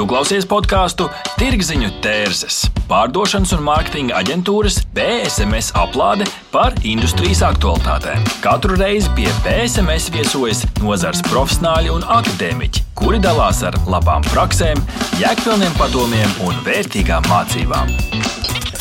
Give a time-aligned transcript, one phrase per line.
[0.00, 8.24] Tu klausies podkāstu Tirziņu tērzes, pārdošanas un mārketinga aģentūras PSMS aplāde par industrijas aktualitātēm.
[8.40, 14.80] Katru reizi pie PSMS viesojas nozars profesionāļi un akadēmiķi, kuri dalās ar labām praksēm,
[15.20, 17.92] jēgpilniem padomiem un vērtīgām mācībām.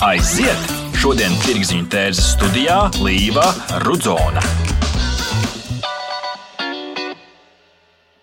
[0.08, 0.72] Aiziet!
[1.04, 3.52] Šodien Tirziņu tērzes studijā Līva
[3.84, 4.48] Rudzona.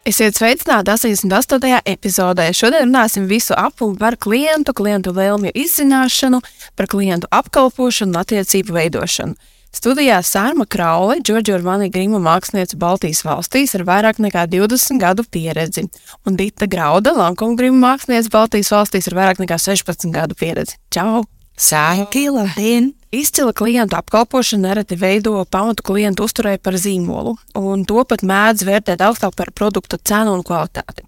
[0.06, 1.80] Esiet sveicināti 88.
[1.90, 2.44] epizodē.
[2.54, 6.38] Šodien runāsim visu ap un par klientu, klientu vēlmju izzināšanu,
[6.78, 9.34] par klientu apkalpošanu un attiecību veidošanu.
[9.74, 15.88] Studijā Sārma Kraule, Džordža Urmani Grima mākslinieca Baltijas valstīs ar vairāk nekā 20 gadu pieredzi,
[16.22, 20.78] un Dita Grauda, Lankoma Grima mākslinieca Baltijas valstīs ar vairāk nekā 16 gadu pieredzi.
[20.94, 21.26] Čau!
[21.56, 22.50] Sākila!
[23.16, 29.00] Izcila klientu apkalpošana nereti veido pamatu klientu uzturē par zīmolu, un to pat mēdz vērtēt
[29.00, 31.06] augstāk par produkta cenu un kvalitāti.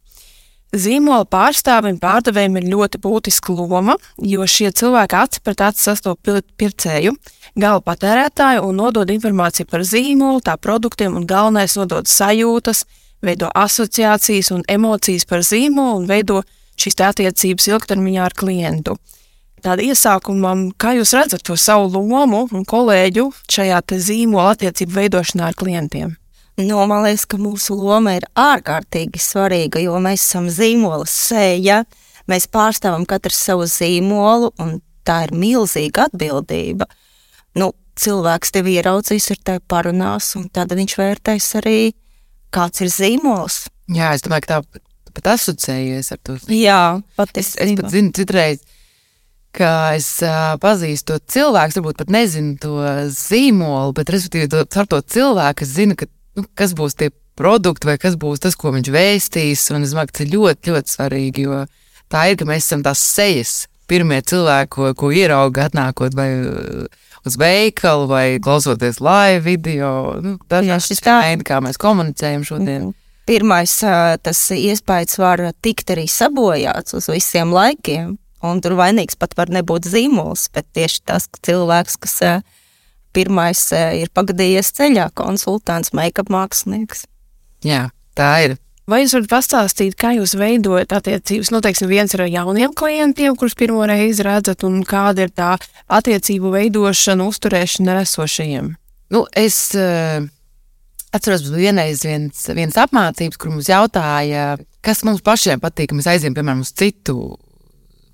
[0.73, 7.12] Zīmola pārstāvim pārdevējiem ir ļoti būtiska loma, jo šie cilvēki aci pret aci sastopas pircēju,
[7.56, 12.86] gala patērētāju un nodod informāciju par zīmolu, tā produktiem un galvenais nodod sajūtas,
[13.20, 16.41] veido asociācijas un emocijas par zīmolu un veido
[16.80, 18.97] šīs attiecības ilgtermiņā ar klientu
[19.64, 25.59] tāda iesākumam, kā jūs redzat to savu lomu un kolēģu šajā zīmola attiecību veidošanā ar
[25.59, 26.17] klientiem?
[26.59, 31.84] Nu, man liekas, ka mūsu loma ir ārkārtīgi svarīga, jo mēs esam zīmola sēja.
[32.29, 36.89] Mēs pārstāvam katru savu zīmolu, un tā ir milzīga atbildība.
[37.59, 41.79] Nu, cilvēks tevi ieraudzīs, ar tevi parunās, un tad viņš vērtēs arī,
[42.55, 43.61] kāds ir zīmols.
[43.95, 44.83] Jā, es domāju, ka tā
[45.14, 46.36] pat asociējies ar to.
[46.53, 46.83] Jā,
[47.17, 48.67] pat es, es pat zinu, citreiz
[49.59, 50.11] ka es
[50.62, 52.77] pazīstu to cilvēku, varbūt pat nezinu to
[53.14, 57.91] zīmolu, bet respektīvi to, ar to cilvēku es zinu, ka, nu, kas būs tie produkti
[57.91, 59.67] vai kas būs tas, ko viņš vēstīs.
[59.75, 61.64] Un es domāju, ka tas ir ļoti, ļoti svarīgi, jo
[62.12, 63.59] tā ir, ka mēs esam tās sejas.
[63.89, 66.29] Pirmie cilvēki, ko, ko ierauga atnākot vai
[67.29, 69.90] uz veikalu vai klausoties live video.
[70.20, 72.90] Nu, tas ir tas veids, kā mēs komunicējam šodien.
[73.29, 73.75] Pirmais
[74.25, 78.17] tas iespējas var tikt arī sabojāts uz visiem laikiem.
[78.47, 82.15] Un tur vainīgs pat var nebūt zīmols, bet tieši tas cilvēks, kas
[83.17, 83.65] pirmais
[83.99, 87.07] ir pagadījies ceļā, konsultants, make-up mākslinieks.
[87.67, 87.89] Jā,
[88.19, 88.59] tā ir.
[88.89, 91.51] Vai jūs varat pastāstīt, kā jūs veidojat attiecības?
[91.53, 95.51] Nu, teiksim, viens ir ar jauniem klientiem, kurus pirmo reizi redzat, un kāda ir tā
[95.93, 98.70] attiecību veidošana, uzturēšana ar esošajiem?
[99.13, 100.25] Nu, es uh,
[101.13, 106.09] atceros, ka vienreiz viens, viens apmācības, kur mums jautāja, kas mums pašiem patīk, ka mēs
[106.15, 107.37] aizējām, piemēram, uz citu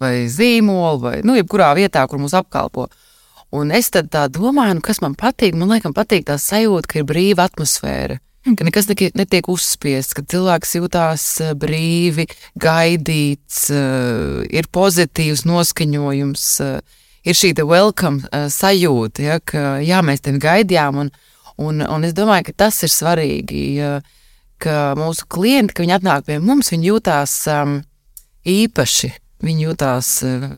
[0.02, 2.88] vai zīmolu, vai nu, jebkurā vietā, kur mūs apkalpo.
[3.54, 5.54] Un es tad domāju, nu, kas man patīk.
[5.54, 8.18] Man liekas, patīk tā sajūta, ka ir brīva atmosfēra.
[8.44, 12.26] Ka nekas netiek uzspiests, ka cilvēks jūtās eh, brīvi,
[12.60, 20.42] gaidīts, eh, ir pozitīvs noskaņojums, eh, ir šī welcome sajūta, ja, ka jā, mēs tevi
[20.44, 21.00] gaidījām.
[21.06, 21.10] Un,
[21.56, 23.64] un, un es domāju, ka tas ir svarīgi,
[24.60, 27.78] ka mūsu klienti, kad viņi atnāk pie mums, viņi jūtās um,
[28.44, 30.48] īpaši viņi jutās eh,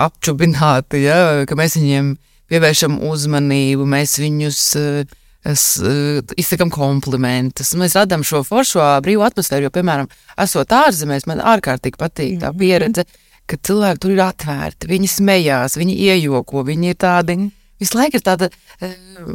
[0.00, 2.14] apčubināti, ja, ka mēs viņiem
[2.50, 5.14] pievēršam uzmanību, mēs viņus eh,
[5.46, 7.74] es, eh, izsakām komplimentus.
[7.78, 10.10] Mēs radām šo foršo brīvo atmosfēru, jo, piemēram,
[10.42, 12.60] esot ārzemēs, man ārkārtīgi patīk tā mhm.
[12.62, 13.06] pieredze,
[13.46, 17.40] ka cilvēki tur ir atvērti, viņi smējās, viņi iejoko, viņi ir tādi.
[17.76, 18.46] Visu laiku ir tāda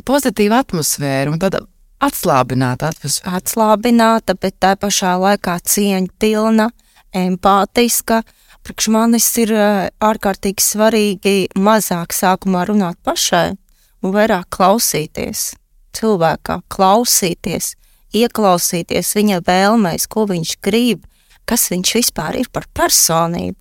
[0.03, 1.61] pozitīva atmosfēra un tāda
[2.01, 3.38] atslābināta atmosfēra.
[3.38, 6.66] Atslābināta, bet tā pašā laikā cieņa pilna,
[7.16, 8.23] empātiska.
[8.25, 13.57] Uh, Priekš manis ir eh, ārkārtīgi svarīgi mazāk sākumā runāt pašai
[13.99, 15.41] un vairāk klausīties
[15.99, 17.73] cilvēkā, klausīties,
[18.15, 21.03] ieklausīties viņa vēlmēs, ko viņš grib,
[21.43, 23.59] kas viņš vispār ir par personību,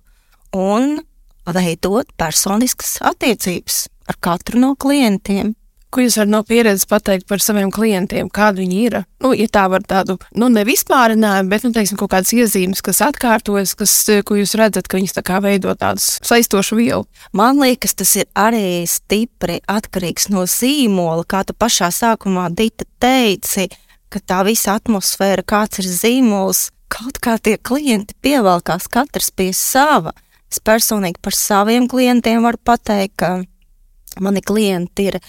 [0.55, 1.01] un
[1.43, 5.57] veidot personiskas attiecības ar katru no klientiem.
[5.91, 8.93] Ko jūs varat no pieredzes pateikt par saviem klientiem, kādi viņi ir?
[9.19, 13.73] Nu, ja tā var tādu, nu, nevispārinājumu, bet, nu, teiksim, kaut kādas iezīmes, kas atkārtojas,
[13.75, 17.03] kas, ko jūs redzat, ka viņas tā kā veido tādu saistošu vielu.
[17.35, 23.67] Man liekas, tas ir arī stipri atkarīgs no zīmola, kā tu pašā sākumā Dita teici,
[24.07, 30.15] ka tā visa atmosfēra, kāds ir zīmols, kaut kā tie klienti pievelkās katrs pie sava.
[30.51, 35.21] Es personīgi par saviem klientiem varu pateikt, ka mani klienti ir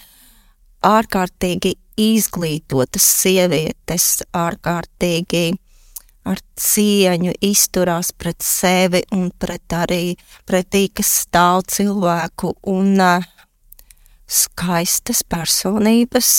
[0.86, 5.52] ārkārtīgi izglītotas sievietes, ārkārtīgi
[6.28, 10.14] ar cieņu izturās pret sevi un pret arī
[10.46, 13.24] pretī, kas stāv cilvēku un uh,
[14.32, 16.30] skaistas personības.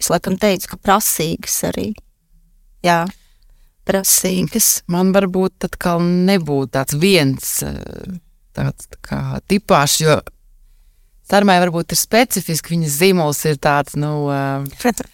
[0.00, 1.90] Es laikam teicu, ka prasīgas arī.
[2.86, 3.04] Jā.
[3.84, 4.84] prasīgas.
[4.88, 8.14] Man varbūt atkal nebūtu tāds viens eh,
[8.56, 9.20] tāds tā kā
[9.50, 10.16] tipāšs, jo
[11.30, 14.26] Sarmai varbūt ir specifiski, viņas zīmols ir tāds, nu,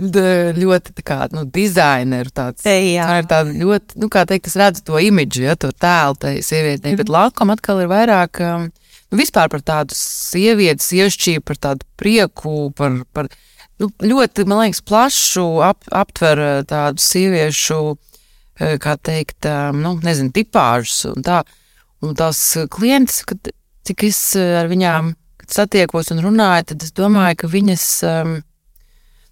[0.62, 2.66] ļoti tā kā, nu, dizaineru tāds.
[2.66, 3.06] Jā.
[3.08, 6.34] Tā ir tāda ļoti, nu, kā teikt, es redzu to imidžu, ja, to tēlu tai
[6.44, 12.56] sievietei, bet Lakam atkal ir vairāk, nu, vispār par tādu sievieti, sievišķību, par tādu prieku,
[12.76, 13.30] par, par
[13.80, 17.80] nu, ļoti, man liekas, plašu ap, aptver tādu sieviešu,
[18.60, 19.48] kā teikt,
[19.78, 21.40] nu, nezinu, tipāžus un tā.
[22.00, 22.38] Un tās
[22.72, 23.50] klientes, kad,
[23.84, 25.10] cik es ar viņām
[25.54, 28.38] satiekos un runāju, tad es domāju, ka viņas, um,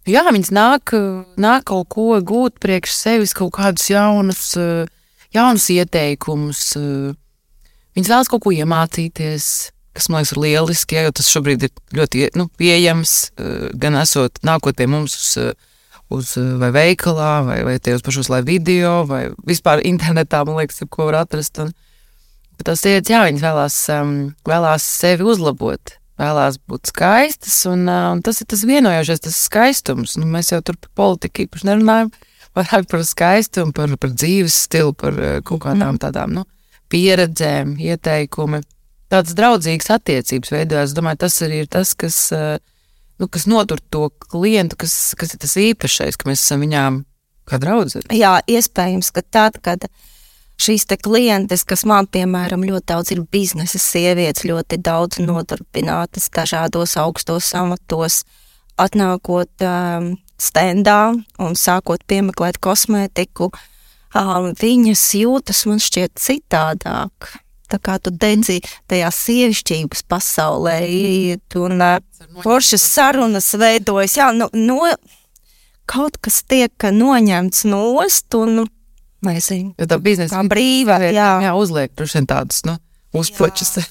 [0.08, 0.94] jā, viņas nāk,
[1.40, 4.84] nāk kaut ko gūt priekš sevis, kaut kādus jaunus, uh,
[5.34, 6.68] jaunus ieteikumus.
[6.80, 7.16] uh,
[7.98, 9.44] Viņas vēlas kaut ko iemācīties,
[9.98, 13.98] kas man liekas, ir lieliski, ja, jo tas šobrīd ir ļoti nu, pieejams, uh, gan
[13.98, 15.56] esot nākot pie mums uz,
[16.14, 21.08] uz vai veikalā, vai, vai tajos pašos live video, vai vispār internetā, man liekas, ko
[21.10, 21.58] var atrast.
[21.64, 21.74] Un,
[22.54, 24.14] bet tās sievietes, jā, viņas vēlās, um,
[24.46, 30.16] vēlās sevi uzlabot, vēlās būt skaistas, un, uh, un tas ir tas vienojošais, tas skaistums.
[30.18, 32.10] Nu, mēs jau tur par politiku īpaši nerunājam,
[32.58, 36.46] vairāk par skaistumu, par, par dzīves stilu, par uh, kaut kādām tādām nu,
[36.92, 38.64] pieredzēm, ieteikumi.
[39.08, 40.90] Tādas draudzīgas attiecības veidojas.
[40.90, 42.58] Es domāju, tas arī ir tas, kas, uh,
[43.22, 47.02] nu, kas notur to klientu, kas, kas ir tas īpašais, ka mēs esam viņām
[47.48, 48.02] kā draugi.
[48.12, 49.88] Jā, iespējams, ka tad, kad
[50.58, 56.96] šīs te klientes, kas man, piemēram, ļoti daudz ir biznesa sievietes, ļoti daudz nodarbinātas dažādos
[57.00, 58.22] augstos amatos,
[58.78, 61.00] atnākot um, stendā
[61.42, 63.50] un sākot piemeklēt kosmētiku,
[64.14, 67.34] um, viņas jūtas man šķiet citādāk.
[67.68, 70.78] Tā kā tu dedzi tajā sievišķības pasaulē,
[71.60, 71.98] un uh,
[72.40, 74.80] foršas sarunas veidojas, jā, no, no,
[75.88, 78.64] kaut kas tiek noņemts nost un,
[79.26, 81.30] nezinu, Jo tā biznesa kā brīva, jā.
[81.42, 81.92] jā, uzliek
[82.28, 82.78] tādus nu,
[83.16, 83.78] uzpočus.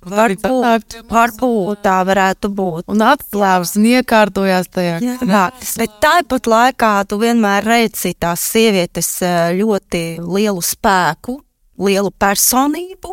[0.00, 2.86] Un Varbūt, varbūt tā varētu būt.
[2.88, 4.94] Un atklāvas un iekārtojās tajā.
[5.04, 5.42] Jā,
[5.76, 11.36] bet tāpat laikā tu vienmēr redzi tās sievietes eh, ļoti lielu spēku,
[11.84, 13.12] lielu personību,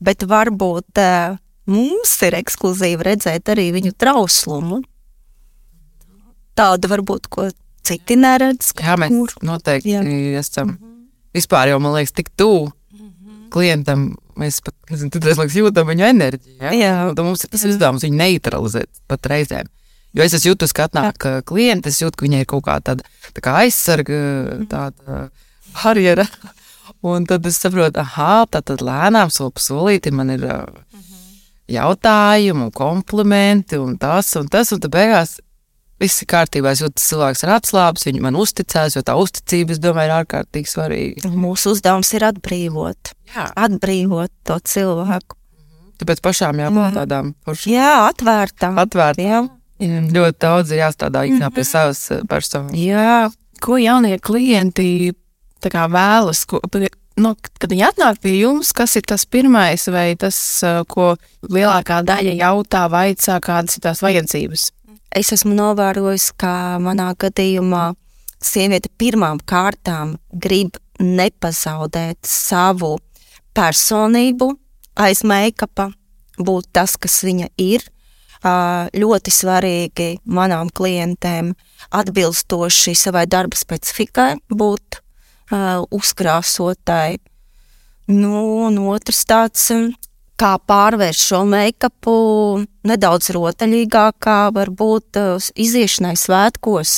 [0.00, 1.36] bet varbūt eh,
[1.68, 4.80] mums ir ekskluzīvi redzēt arī viņu trauslumu.
[6.56, 7.50] Tāda varbūt, ko
[7.84, 8.72] citi neredz.
[8.80, 9.36] Jā, mēs kur.
[9.44, 10.00] noteikti Jā.
[10.40, 10.78] esam.
[11.34, 12.70] Vispār jau, man liekas, tik tuvu
[13.54, 14.12] klientam.
[14.38, 16.56] Mēs pat nezinu, tad es liekas, jūtam viņa enerģiju.
[16.58, 16.72] Ja?
[16.74, 16.94] Jā.
[17.14, 19.70] Tad mums ir tas uzdevums viņu neutralizēt pat reizēm.
[20.14, 23.42] Jo es jūtis, ka atnāk klienti, es jūtu, ka viņai ir kaut kā tāda tā
[23.42, 24.18] kā aizsarga,
[24.70, 25.24] tāda
[25.74, 26.26] barjera.
[27.04, 30.62] Un tad es saprotu, ah, tā tad lēnām, soli pa solīti man ir uh,
[31.68, 35.34] jautājumi, un komplimenti, un tas, un tas, un tad beigās
[36.02, 36.72] viss ir kārtībā.
[36.74, 40.16] Es jūtu, ka cilvēks ir atslābis, viņi man uzticās, jo tā uzticība, es domāju, ir
[40.20, 41.32] ārkārtīgi svarīga.
[41.32, 43.48] Mūsu uzdevums ir atbrīvot, Jā.
[43.66, 45.38] atbrīvot to cilvēku.
[46.02, 48.80] Tāpēc pašām jābūt tādām foršām, Jā, atvērtām.
[48.82, 49.50] atvērtām.
[49.84, 50.00] Jā.
[50.14, 52.74] Ļoti daudz ir jāstrādā ikdienā pie savas eh, personas.
[52.78, 53.30] Jā,
[53.62, 55.14] ko jaunie klienti
[55.64, 56.60] tā kā vēlas, ko,
[57.16, 60.36] nu, kad viņi atnāk pie jums, kas ir tas pirmais, vai tas,
[60.66, 61.14] uh, ko
[61.48, 64.68] lielākā daļa jautā, vaicā, kādas ir tās vajadzības?
[65.14, 67.92] Es esmu novērojis, ka manā gadījumā
[68.42, 72.96] sieviete pirmām kārtām grib nepazaudēt savu
[73.54, 74.48] personību
[74.98, 75.92] aiz make-upa,
[76.34, 77.86] būt tas, kas viņa ir.
[78.42, 81.54] Ļoti svarīgi manām klientēm
[81.94, 84.98] atbilstoši savai darba specifikai būt
[85.94, 87.20] uzkrāsotai.
[88.10, 89.70] Nu, un otrs tāds,
[90.40, 92.14] kā pārvērst šo make-upu
[92.86, 96.94] nedaudz rotaļīgākā, varbūt uh, iziešanai svētkos,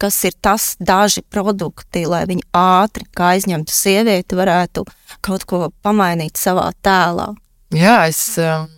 [0.00, 4.84] kas ir tas daži produkti, lai viņi ātri, kā aizņemtu sievieti, varētu
[5.24, 7.32] kaut ko pamainīt savā tēlā.
[7.76, 8.68] Jā, es um,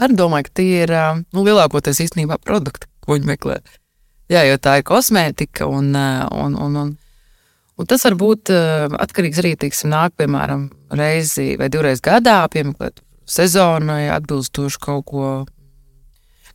[0.00, 3.60] arī domāju, ka tie ir um, nu, lielākoties īstenībā produkti, ko viņi meklē.
[4.30, 6.90] Jā, jo tā ir kosmētika un, uh, un, un, un,
[7.78, 10.68] un tas var būt uh, atkarīgs arī, teiksim, nāk, piemēram,
[10.98, 15.30] reizi vai divreiz gadā, piemeklēt sezonai atbilstoši kaut ko.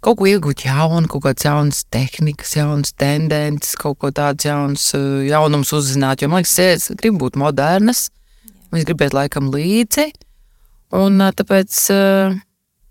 [0.05, 5.23] Kaut ko iegūt jaunu, kaut kādas jaunas tehnikas, jaunas tendences, kaut ko tādu jaunas, uh,
[5.25, 6.21] jaunums uzzināt.
[6.21, 8.09] Jo man liekas, sievietes grib būt modernas,
[8.75, 10.11] viņas gribēt laikam līdzi.
[10.99, 12.03] Un ā, tāpēc ā,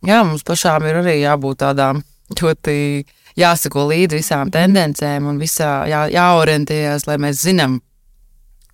[0.08, 2.02] jā, mums pašām ir arī jābūt tādām
[2.34, 3.04] ļoti
[3.38, 7.78] jāsako līdzi visām tendencēm un visā jā, jāorientējas, lai mēs zinām,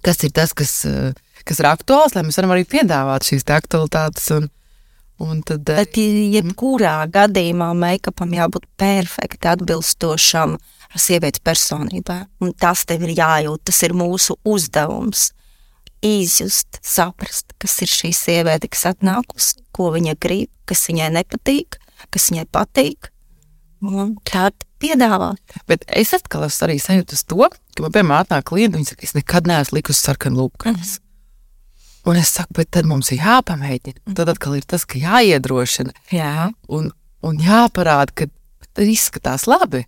[0.06, 0.72] kas ir tas, kas,
[1.44, 4.30] kas ir aktuāls, lai mēs varam arī piedāvāt šīs te aktualitātes.
[4.38, 4.48] Un,
[5.20, 10.56] un tad, ā, Bet jebkurā gadījumā make-upam jābūt perfekti atbilstošam
[10.96, 12.24] sievietes personībai.
[12.42, 15.30] Un tas tev ir jājūt, tas ir mūsu uzdevums.
[16.00, 21.76] Izjust, saprast, kas ir šī sieviete, kas atnākusi, ko viņa grib, kas viņai nepatīk,
[22.08, 23.10] kas viņai patīk.
[23.84, 25.40] Un tad piedāvāt.
[25.68, 29.16] Bet es atkal esmu arī sajūta to, ka man piemēram atnāk klienti, viņi saka, es
[29.16, 31.00] nekad neesmu likusi sarkanu lūpkrāsu.
[31.00, 31.09] Mm.
[32.08, 34.00] Un es saku, bet tad mums ir jāpamēģina.
[34.08, 35.92] Un tad atkal ir tas, ka jāiedrošina.
[36.14, 36.50] Jā.
[36.72, 36.90] Un,
[37.26, 38.28] un jāparāda, ka
[38.72, 39.84] tas izskatās labi.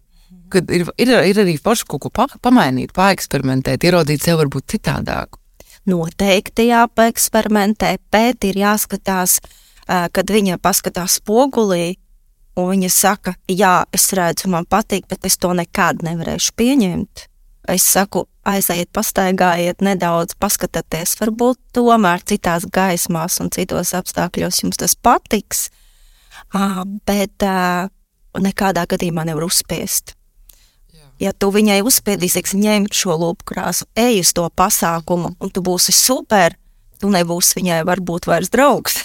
[0.52, 5.38] Kad ir, ir, ir arī forši kaut ko pa, pamainīt, paeksperimentēt, ieraudzīt sev varbūt citādāk.
[5.88, 9.40] Noteikti jāpaeksperimentē, bet ir jāskatās,
[9.88, 11.96] kad viņa paskatās spogulī,
[12.60, 17.26] un viņa saka, jā, es redzu, man patīk, bet es to nekad nevarēšu pieņemt.
[17.72, 24.96] Es saku, aiziet, pastaigājiet nedaudz, paskatieties, varbūt tomēr citās gaismās un citos apstākļos jums tas
[24.98, 25.68] patiks,
[27.06, 27.46] bet
[28.42, 30.16] nekādā gadījumā nevar uzspiest.
[31.22, 35.94] Ja tu viņai uzspiedīsi, ņem šo lūpu krāsu, ej uz to pasākumu, un tu būsi
[35.94, 36.56] super,
[36.98, 39.04] tu nebūsi viņai varbūt vairs draugs.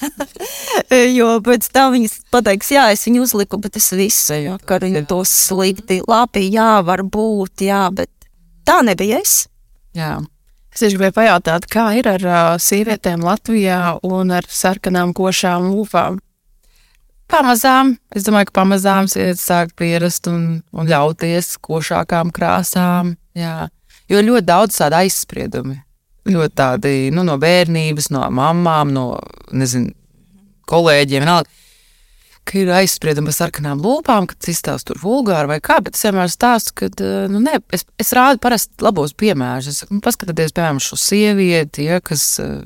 [1.19, 5.05] jo pēc tam viņas pateiks, jā, es viņu uzliku, bet es visu, jo, ka viņa
[5.09, 8.09] to slikti, labi, jā, varbūt, jā, bet
[8.67, 9.47] tā nebija es.
[9.97, 10.17] Jā.
[10.73, 16.19] Es tieši gribēju pajautāt, kā ir ar uh, sievietēm Latvijā un ar sarkanām košām lūpām?
[17.27, 23.17] Pamazām, es domāju, ka pamazām sievietes sāk pierast un, un ļauties košākām krāsām.
[23.35, 23.65] Jā.
[24.07, 25.75] Jo ir ļoti daudz tādu aizspriedumu
[26.31, 29.05] ļoti tādi nu, no bērnības, no mamām, no
[29.55, 29.93] nezinu,
[30.67, 31.23] kolēģiem.
[31.23, 31.49] Vienalga,
[32.47, 36.05] ka ir aizspriedumi par sarkanām lūpām, ka tas izstāsta tur vulgāri vai kā, bet es
[36.07, 39.69] vienmēr stāstu, ka eh, nu, ne, es, es rādu parasti labos piemērus.
[39.71, 42.63] Es saku, nu, paskatieties, piemēram, šo sievieti, ja, kas uh,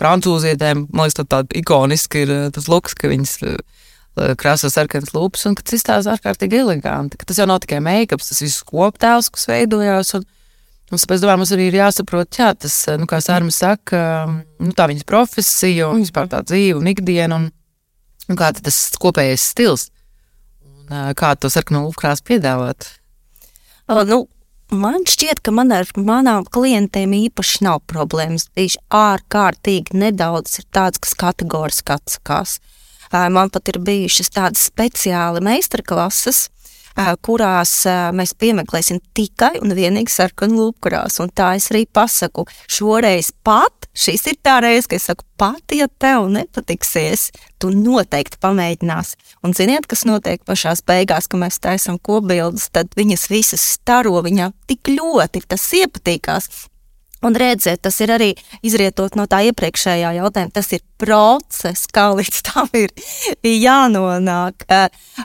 [0.00, 3.38] francūzietēm, man liekas, tāda ikoniska ir uh, tas luks, ka viņas
[4.38, 7.20] krāso sarkanas lūpas un ka tas izstāsta ārkārtīgi eleganti.
[7.22, 10.16] Tas jau nav tikai make-ups, tas viss koptēls, kas veidojās.
[10.18, 10.26] Un,
[10.88, 13.98] Un es domāju, mums arī ir jāsaprot, jā, tas, nu, kā Sārma saka,
[14.56, 17.50] nu, tā viņas profesija un vispār tā dzīve un ikdiena un,
[18.28, 19.88] un kā tas kopējais stils.
[20.64, 22.88] Un, kā to sarkanu lūpkrāsu piedāvāt?
[23.88, 24.18] O, nu,
[24.72, 28.48] man šķiet, ka man ar manām klientiem īpaši nav problēmas.
[28.56, 32.58] Tieši ārkārtīgi nedaudz ir tāds, kas kategoriski atsakās.
[33.08, 36.48] Man pat ir bijušas tādas speciāli meistarklases,
[37.22, 37.72] kurās
[38.16, 41.20] mēs piemeklēsim tikai un vienīgi sarkanu lūpkurās.
[41.22, 42.46] Un tā es arī pasaku.
[42.70, 47.28] Šoreiz pat, šis ir tā reize, ka es saku, pat, ja tev nepatiksies,
[47.62, 49.14] tu noteikti pamēģinās.
[49.46, 54.56] Un ziniet, kas notiek pašās beigās, kad mēs taisam kopbildes, tad viņas visas staro, viņām
[54.70, 56.50] tik ļoti tas iepatīkās.
[57.26, 58.28] Un redziet, tas ir arī
[58.62, 60.52] izrietot no tā iepriekšējā jautājuma.
[60.54, 62.92] Tas ir process, kā līdz tam ir
[63.42, 64.62] jānonāk.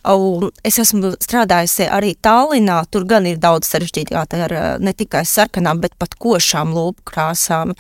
[0.10, 2.80] Un es esmu strādājusi arī Tallinā.
[2.90, 7.76] Tur gan ir daudz sarežģītāk ar ne tikai sarkanām, bet pat košām lūpu krāsām.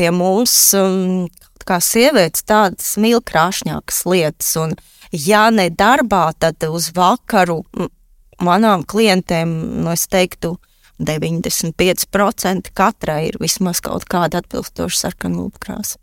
[0.00, 0.56] Pie mums,
[1.68, 4.56] kā sievietes, tādas mīlkrāšņākas lietas.
[4.64, 4.76] Un,
[5.12, 7.60] ja ne darbā, tad uz vakaru
[8.40, 9.52] manām klientēm,
[9.84, 10.56] nu, es teiktu,
[11.08, 15.98] 95% katrai ir vismaz kaut kāda atbilstoša sarkana lūpkrāsa.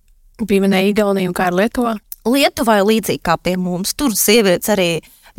[0.47, 1.97] Pieminēja Igauniju, kā ir Lietuvā?
[2.29, 3.95] Lietuvā ir līdzīgi kā pie mums.
[3.97, 4.89] Tur sievietes arī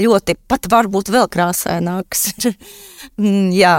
[0.01, 2.31] ļoti, pat varbūt vēl krāsainākas.
[3.21, 3.75] Mm, jā,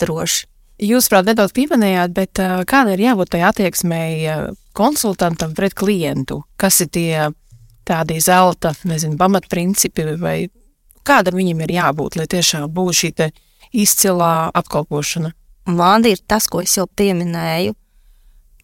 [0.00, 0.46] droši.
[0.84, 6.40] Jūs, prāt, nedaudz pieminējāt, bet uh, kāda ir jābūt tai attieksmei uh, konsultantam pret klientu?
[6.60, 7.10] Kas ir tie
[7.86, 10.36] tādi zelta, nezinu, pamatprincipi vai
[11.06, 13.12] kādam viņam ir jābūt, lai tiešām būtu šī
[13.74, 15.32] izcilā apkalpošana?
[15.66, 17.74] Man ir tas, ko es jau pieminēju,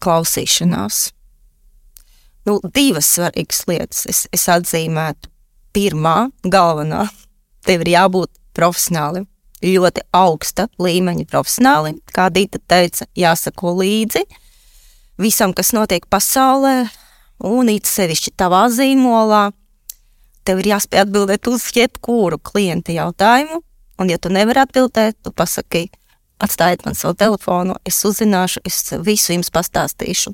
[0.01, 1.09] klausīšanās.
[2.47, 5.29] Nu, divas svarīgas lietas es, es atzīmētu.
[5.71, 7.05] Pirmā, galvenā,
[7.63, 9.23] tev ir jābūt profesionālim,
[9.63, 12.01] ļoti augsta līmeņa profesionālim.
[12.11, 14.25] Kā Dita teica, jāsako līdzi
[15.21, 16.89] visam, kas notiek pasaulē,
[17.47, 19.49] un it sevišķi tavā zīmolā.
[20.43, 23.61] Tev ir jāspēj atbildēt uz jebkuru klienta jautājumu,
[24.01, 25.85] Un, ja tu nevari atbildēt, tu pasaki,
[26.41, 30.33] atstājiet man savu telefonu, es uzzināšu, es visu jums pastāstīšu,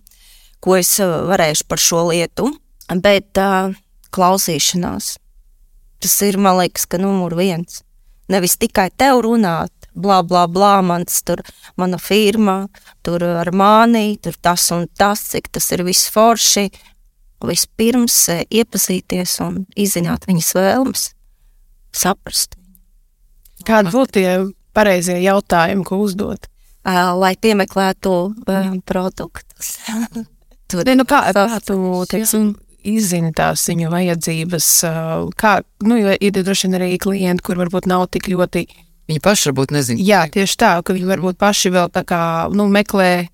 [0.63, 2.47] ko es eh, varēšu par šo lietu.
[2.88, 3.74] Bet uh,
[4.15, 5.17] klausīšanās,
[6.00, 7.81] tas ir, man liekas, ka numur viens.
[8.31, 11.41] Nevis tikai tev runāt, bla, bla, bla, mans tur,
[11.75, 12.69] mana firma,
[13.03, 16.69] tur ar mani, tur tas un tas, cik tas ir viss forši.
[17.43, 21.03] Vispirms eh, iepazīties un izzināt viņas vēlmes,
[21.91, 22.55] saprast.
[23.65, 24.29] Kādi būtu tie
[24.77, 26.49] pareizie jautājumi, ko uzdot?
[26.87, 29.77] Uh, lai piemeklētu uh, produktus.
[30.71, 31.77] Tur ne, nu kā, kā tu
[32.11, 32.51] teiksim,
[32.87, 34.67] izzini tās viņu vajadzības?
[34.87, 38.67] Uh, kā, nu, ir droši vien arī klienti, kur varbūt nav tik ļoti
[39.07, 40.03] Viņi paši varbūt nezina.
[40.03, 42.19] Jā, tieši tā, ka viņi varbūt paši vēl tā kā
[42.51, 43.29] nu, meklē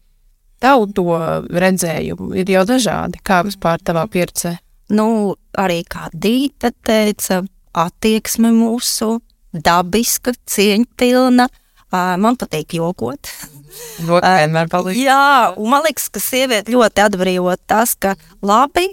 [0.62, 1.18] tavu to
[1.50, 2.30] redzējumu.
[2.38, 4.53] Ir jau dažādi, kā vispār tavā pieredzē.
[4.94, 7.42] Nu, arī kā Dīta teica,
[7.74, 9.15] attieksme mūsu
[9.54, 11.48] dabiska, cieņpilna.
[11.94, 13.30] Man patīk jokot.
[14.08, 15.00] Roka vienmēr palīdz.
[15.04, 18.88] Jā, un man liekas, ka sieviete ļoti atbrīvo tas, ka labi,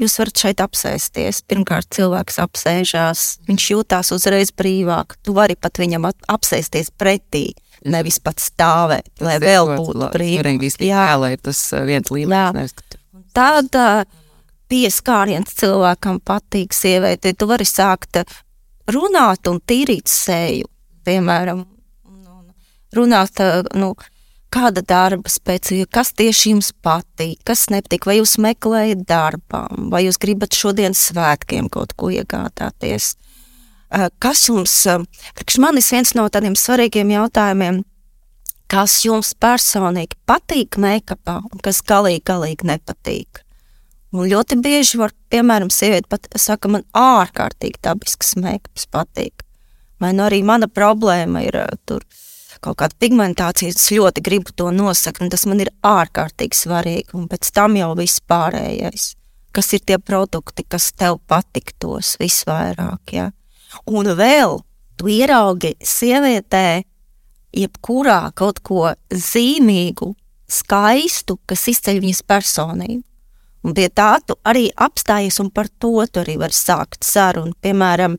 [0.00, 1.42] jūs varat šeit apsēsties.
[1.48, 5.18] Pirmkārt, cilvēks apsēžās, viņš jūtās uzreiz brīvāk.
[5.24, 7.50] Tu vari pat viņam apsēsties pretī,
[7.88, 10.72] nevis pat stāvēt, lai vēl būtu brīvi.
[10.88, 12.76] Jā, lai tas viens līmenis.
[13.78, 13.92] ā,
[14.68, 17.36] pieskāriens cilvēkam patīk sievietei.
[17.36, 18.22] Tu vari sākt
[18.88, 20.68] runāt un tīrīt seju,
[21.04, 21.64] piemēram,
[22.04, 22.54] un- un
[22.96, 23.40] runāt,
[23.74, 23.94] nu,
[24.54, 30.18] kāda darba spēcīga, kas tieši jums patīk, kas nepatīk, vai jūs meklējat darbām, vai jūs
[30.20, 33.14] gribat šodien svētkiem kaut ko iegādāties.
[34.20, 34.74] Kas jums,
[35.36, 37.82] priekš manis viens no tādiem svarīgiem jautājumiem,
[38.68, 43.44] kas jums personīgi patīk make-upā un kas galīgi, galīgi nepatīk.
[44.14, 49.44] Ļoti bieži var, piemēram, sieviete pat saka, man ārkārtīgi dabisks make-ups patīk.
[50.00, 52.06] Vai nu arī mana problēma ir tur
[52.64, 57.28] kaut kāda pigmentācija, es ļoti gribu to nosakt, un tas man ir ārkārtīgi svarīgi, un
[57.30, 59.12] pēc tam jau viss pārējais.
[59.54, 63.30] Kas ir tie produkti, kas tev patiktos visvairāk, ja?
[63.86, 64.58] Un vēl
[64.98, 66.82] tu ieraugi sievietē,
[67.54, 70.12] jebkurā kaut ko zīmīgu,
[70.48, 73.07] skaistu, kas izceļ viņas personību.
[73.66, 77.56] Un pie tā tu arī apstājies, un par to tu arī var sākt sarunu.
[77.62, 78.18] Piemēram,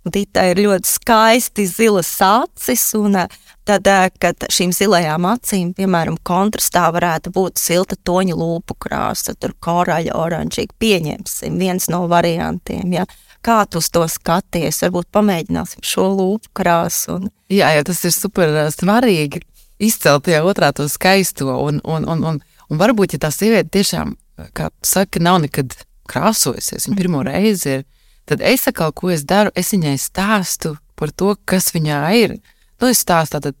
[0.00, 6.16] Dita ir ļoti skaisti zilas acis, un eh, tad, eh, kad šīm zilajām acīm, piemēram,
[6.24, 13.04] kontrastā varētu būt silta toņa lūpu krāsa, tur koraļa oranžīgi, pieņemsim, viens no variantiem, ja.
[13.44, 14.82] Kā tu uz to skaties?
[14.84, 17.14] Varbūt pamēģināsim šo lūpu krāsu.
[17.16, 19.40] Un, Jā, jā, tas ir super ā, svarīgi.
[19.80, 21.48] Izcelt tajā otrā to skaisto.
[21.48, 24.12] Un, un, un, un, un varbūt, ja tā sieviete tiešām,
[24.56, 25.74] kā tu saki, nav nekad
[26.10, 27.86] krāsojusies, viņa pirmo reizi ir,
[28.28, 32.36] tad es atkal, ko es daru, es viņai stāstu par to, kas viņā ir.
[32.80, 33.58] Nu, es stāstu tātad.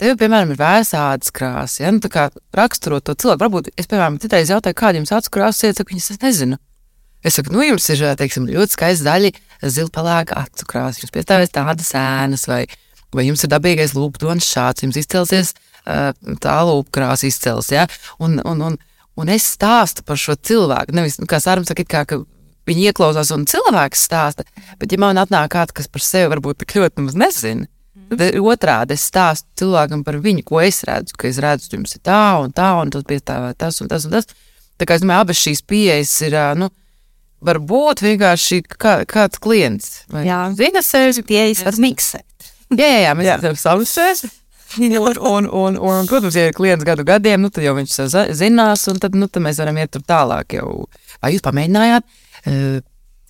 [0.00, 1.82] Tev, piemēram, ir vēsādas krāsa.
[1.82, 1.90] Ja?
[1.92, 2.22] Nu, tā kā
[2.56, 6.06] raksturot to cilvēku, varbūt es, piemēram, citreiz jautāju, kāda jums acu krāsa ir, saka, viņas
[6.14, 6.56] es nezinu.
[7.20, 9.32] Es saku, nu, jums ir teiksim, ļoti skaisti zaļi,
[9.76, 12.62] zilpelēka acu krāsa, jums piestāvēs tādas ēnas, vai,
[13.12, 15.52] vai jums ir dabīgais lūpu tonis šāds, jums izcelsies
[16.40, 17.68] tā lūpu krāsa izcels.
[17.74, 17.84] Ja?
[18.24, 18.80] Un, un, un,
[19.18, 20.94] un es stāstu par šo cilvēku.
[20.96, 22.20] Nevis, nu, kā Sārums saka, kā, ka
[22.68, 24.46] viņi ieklausās un cilvēks stāsta,
[24.80, 27.68] bet ja man atnāk kāds, kas par sevi varbūt tik ļoti nemaz nezina,
[28.10, 32.04] tad otrādi es stāstu cilvēkam par viņu, ko es redzu, ka es redzu, jums ir
[32.06, 34.30] tā un tā, un tas piestāvē tas un tas un tas.
[34.80, 36.70] Tā kā es domāju, abas šīs pieejas ir, nu,
[37.44, 40.04] varbūt vienkārši kā, kāds klients.
[40.12, 40.24] Vai
[40.56, 41.24] zina sevi.
[41.26, 42.52] pieejas var miksēt.
[42.70, 43.96] Jā, jā, jā mēs esam savus
[44.78, 47.96] un, un, un, un, protams, ja ir klients gadu gadiem, nu, tad jau viņš
[48.38, 50.58] zinās, un tad, nu, tad mēs varam iet tālāk.
[50.60, 50.84] Jau.
[51.22, 52.06] Vai jūs pamēģinājāt?
[52.46, 52.78] Uh,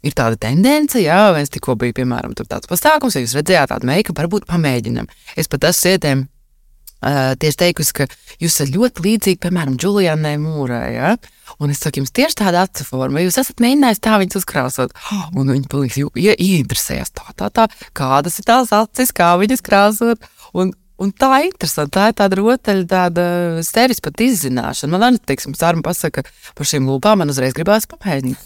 [0.07, 4.17] ir tāda tendence, jā, viens tikko bija, piemēram, tāds pasākums, ja jūs redzējāt tādu meiku,
[4.17, 5.09] varbūt pamēģinam.
[5.37, 8.07] Es pat esmu sievietēm uh, tieši teikusi, ka
[8.41, 10.87] jūs esat ļoti līdzīgi, piemēram, Julianai Mūrai.
[10.95, 11.15] Ja?
[11.61, 14.97] Un es saku, jums tieši tāda acu forma, jūs esat mēģinājis tā viņas uzkrāsot.
[15.39, 20.31] Un viņi ju- ie- ieinteresējās tā, tā, tā, kādas ir tās acis, kā viņas krāsot.
[20.57, 23.25] Un, un tā ir interesanti, tā ir tāda rotaļa, tāda
[23.67, 24.93] sevis pat izzināšana.
[24.95, 28.39] Man arī, teiksim, sārma pasaka par šīm lūpām, man uzreiz gribās papēdīt.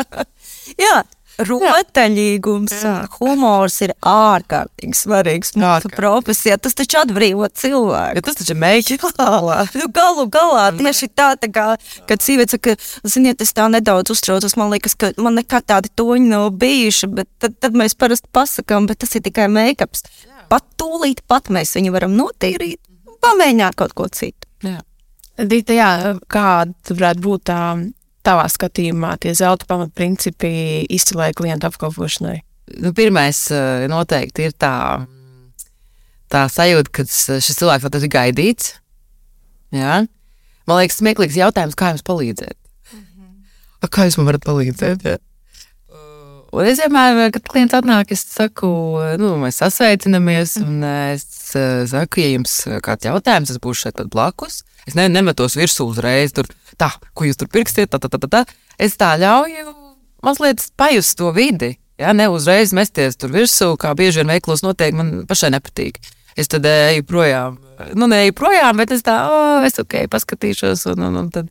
[0.82, 1.02] Jā,
[1.40, 2.74] rotaļīgums,
[3.16, 6.58] humors ir ārkārtīgi svarīgs mūsu profesijā.
[6.60, 8.20] Tas taču atbrīvo cilvēku.
[8.20, 9.70] Ja tas taču ir mēģinājums.
[9.82, 11.64] Nu, galu galā tieši tā, tā kā,
[12.08, 12.74] kad sieviete saka,
[13.08, 17.28] ziniet, es tā nedaudz uztraucos, man liekas, ka man nekad tādi toņi nav bijuši, bet
[17.42, 20.04] tad, tad mēs parasti pasakām, bet tas ir tikai make-ups.
[20.50, 22.80] Pat tūlīt pat mēs viņu varam notīrīt
[23.22, 24.48] pamēģināt kaut ko citu.
[24.66, 24.80] Jā.
[25.48, 25.90] Dita, jā,
[26.30, 27.58] kāda varētu būt tā
[28.26, 32.38] tavā skatījumā tie zelta pamatprincipi izcilai klientu apkalpošanai?
[32.82, 33.44] Nu, pirmais
[33.90, 34.74] noteikti ir tā,
[36.30, 38.74] tā sajūta, ka šis cilvēks vēl tas ir gaidīts.
[39.74, 40.02] Jā.
[40.68, 42.58] Man liekas, smieklīgs jautājums, kā jums palīdzēt.
[43.82, 45.06] A, Kā jūs man varat palīdzēt?
[45.08, 45.18] Jā.
[46.52, 48.68] Un es vienmēr, kad klients atnāk, es saku,
[49.20, 51.24] nu, mēs sasveicinamies, un es
[51.56, 54.60] eh, saku, ja jums kāds jautājums, es būšu šeit blakus.
[54.84, 58.42] Es ne, nemetos virsū uzreiz, tur, tā, ko jūs tur pirkstiet, tā, tā, tā, tā.
[58.76, 59.72] Es tā ļauju
[60.26, 61.78] mazliet pajust to vidi.
[62.00, 66.02] Ja, ne uzreiz mesties tur virsū, kā bieži vien veiklos notiek, man pašai nepatīk.
[66.36, 67.56] Es tad eju projām,
[67.96, 71.48] nu, neeju projām, bet es tā, oh, es ok, paskatīšos, un, un, un, tad,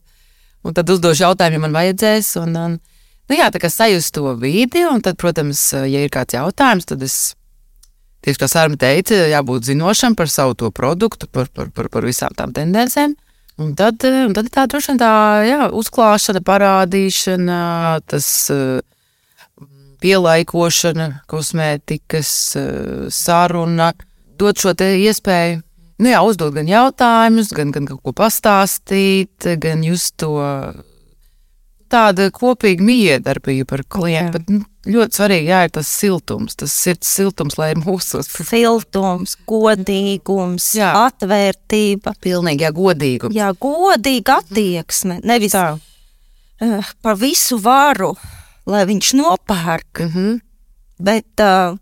[0.62, 2.34] un tad uzdošu jautājumu, ja man vajadzēs.
[2.42, 2.80] Un, un,
[3.32, 7.02] nu, jā, tā kā sajust to vidi, un tad, protams, ja ir kāds jautājums, tad
[7.06, 7.16] es
[8.22, 12.36] tieši kā Sārma teica, jābūt zinošam par savu to produktu, par, par, par, par visām
[12.36, 13.16] tām tendencēm.
[13.60, 15.14] Un tad, un tad ir tā droši vien tā
[15.48, 17.58] jā, uzklāšana, parādīšana,
[18.08, 18.28] tas
[20.02, 22.30] pielaikošana, kosmētikas,
[23.12, 23.92] saruna,
[24.40, 25.60] dot šo iespēju.
[26.02, 30.34] Nu jā, uzdot gan jautājumus, gan, gan kaut ko pastāstīt, gan just to
[31.92, 34.38] tāda kopīga miedarbība par klientu.
[34.40, 34.64] Bet, nu,
[34.96, 40.90] ļoti svarīgi jā, ir tas siltums, tas sirds siltums, lai mūsos Siltums, godīgums, jā.
[41.06, 42.14] atvērtība.
[42.24, 43.36] pilnīgi jā, godīgums.
[43.36, 45.20] Jā, godīga attieksme.
[45.28, 45.66] Nevis Tā.
[45.76, 48.14] uh, par visu varu,
[48.66, 50.40] lai viņš nopērk, Mm -hmm.
[50.98, 51.78] bet uh,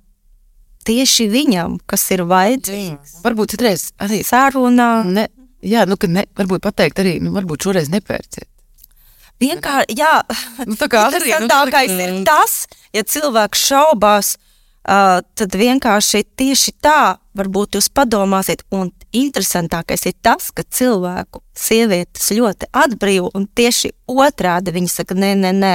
[0.85, 5.05] tieši viņam, kas ir vajadzīgs, Varbūt citreiz arī sarunā.
[5.05, 5.29] ne,
[5.62, 8.49] jā, nu, ka ne, varbūt pateikt arī, nu, varbūt šoreiz nepērciet.
[9.40, 10.14] Vienkārši, jā,
[10.68, 12.55] Nu, tā kā arī, nu, interesantākais tā kā- ir tas,
[12.92, 20.50] ja cilvēks šaubās, uh, tad vienkārši tieši tā, varbūt jūs padomāsiet, un interesantākais ir tas,
[20.55, 25.72] ka cilvēku sievietes ļoti atbrīvo, un tieši otrādi viņi saka, nē, nē, nē,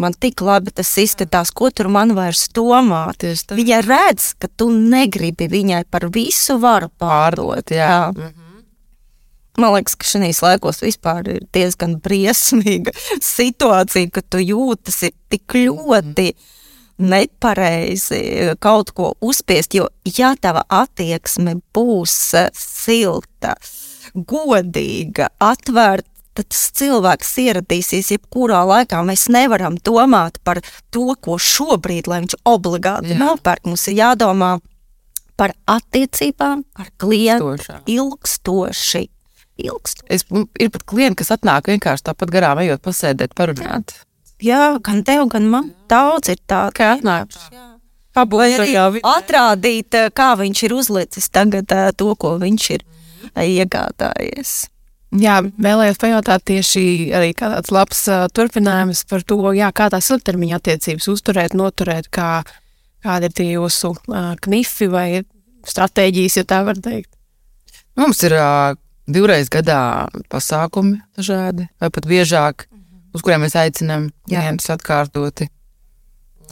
[0.00, 3.22] man tik labi tas izskatās, ko tur man vairs domāt.
[3.54, 7.68] Viņa redz, ka tu negribi viņai par visu varu pārdot.
[7.68, 8.10] Pārdot, jā.
[8.10, 8.43] Mhm.
[9.60, 12.94] Man liekas, ka šajos laikos vispār ir diezgan briesmīga
[13.36, 16.32] situācija, ka tu jūties tik ļoti
[16.98, 19.74] nepareizi kaut ko uzspiest.
[19.74, 19.88] Jo,
[20.18, 23.54] ja tava attieksme būs eh, silta,
[24.14, 29.02] godīga, atvērta, tad tas cilvēks ieradīsies jebkurā laikā.
[29.06, 33.20] Mēs nevaram domāt par to, ko šobrīd, lai viņš obligāti Jā.
[33.22, 33.68] nopērk.
[33.70, 34.56] Mums ir jādomā
[35.38, 39.06] par attiecībām ar klientu ilgstoši.
[39.60, 40.08] Ilgstoši.
[40.10, 40.24] Es,
[40.58, 43.94] ir pat klienti, kas atnāk vienkārši tāpat garām, ejot pasēdēt, parunāt.
[44.42, 45.70] Jā, gan tev, gan man.
[45.90, 46.74] Daudz ir tādu.
[46.80, 47.32] Kā atnāk?
[48.14, 52.84] Arī atrādīt, eh, kā viņš ir uzlicis tagad eh, to, ko viņš ir
[53.34, 54.68] eh, iegādājies.
[55.14, 60.58] Jā, vēlējos pajautāt tieši arī tāds labs uh, turpinājums par to, jā, kā tās ilgtermiņa
[60.58, 62.42] attiecības uzturēt, noturēt, kā,
[63.04, 65.22] kādi ir tie jūsu uh, knifi vai
[65.70, 67.12] stratēģijas, ja tā var teikt.
[67.94, 68.74] Mums ir uh,
[69.10, 72.66] divreiz gadā pasākumi dažādi, vai pat biežāk,
[73.14, 75.50] uz kuriem mēs aicinām klientus atkārtoti.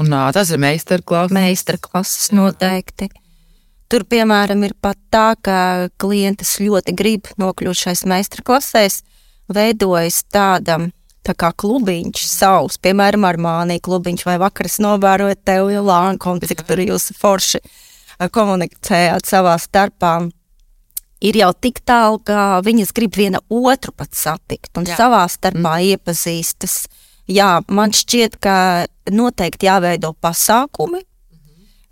[0.00, 1.34] Un, uh, tas ir meistarklases.
[1.36, 3.10] Meistarklases noteikti.
[3.92, 5.56] Tur, piemēram, ir pat tā, ka
[6.00, 9.02] klientes ļoti grib nokļūt šais meistarklasēs,
[9.52, 10.88] veidojas tādam
[11.26, 16.82] tā kā klubiņš savs, piemēram, ar mānī klubiņš vai vakaras novērojot tevi Lankomu, cik tur
[16.82, 17.60] jūs forši
[18.32, 20.16] komunicējāt savā starpā.
[21.22, 24.96] Ir jau tik tālu, ka viņas grib viena otru pat satikt un Jā.
[24.96, 24.98] Jā.
[25.04, 25.92] savā starpā mm.
[25.94, 26.80] iepazīstas.
[27.30, 28.56] Jā, man šķiet, ka
[29.10, 31.04] noteikti jāveido pasākumi,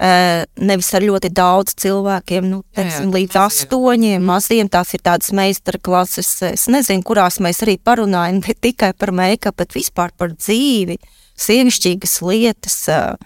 [0.00, 3.66] Eh, nevis ar ļoti daudz cilvēkiem, nu, Jā, jā, teiksim, līdz mazie.
[3.66, 4.68] astoņiem, maziem.
[4.72, 9.76] Tās ir tādas meistarklases, es nezinu, kurās mēs arī parunājam ne tikai par make-up, bet
[9.76, 10.96] vispār par dzīvi,
[11.36, 12.88] sievišķīgas lietas.
[12.88, 13.16] eh,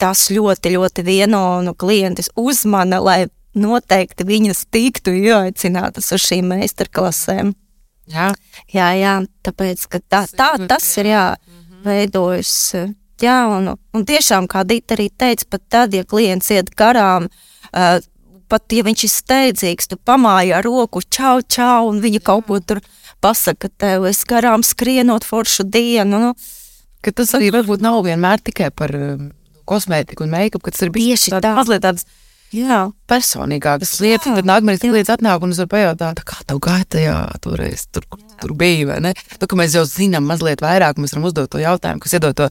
[0.00, 7.54] Tas ļoti, ļoti vieno no klientes uzmana, lai noteikti viņas tiktu ieaicinātas uz šīm meistarklasēm.
[8.10, 8.30] Jā,
[8.74, 9.14] Jā, jā,
[9.46, 11.24] tāpēc, ka tā, tā tas ir, jā,
[11.84, 12.74] veidojis.
[12.74, 12.88] eh,
[13.20, 17.98] Jā, un, un tiešām, kā Dita arī teica, pat tad, ja klients iet garām, uh,
[18.48, 22.56] pat ja viņš ir steidzīgs, tu pamāji ar roku, čau, čau, un viņa kaut ko
[22.64, 22.80] tur
[23.20, 26.16] pasaka tev, es garām skrienot foršu dienu.
[26.22, 26.32] Nu,
[27.04, 29.28] ka tas arī varbūt nav vienmēr tikai par um,
[29.68, 31.52] kosmētiku un make-up, ka tas ir bijis Tieši tād- tā.
[31.60, 32.08] mazliet tāds
[32.54, 34.34] jā, personīgākas lietas.
[34.40, 38.22] Tad nākamais klients atnāk un es varu pajautāt, kā tev gāja tajā toreiz, tur, kur
[38.22, 39.12] tu tur bija, vai ne?
[39.40, 42.48] Tā kā mēs jau zinām mazliet vairāk, mēs varam uzdot to jautājumu, kas iedod to,